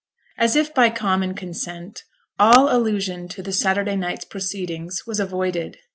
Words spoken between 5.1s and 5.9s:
avoided.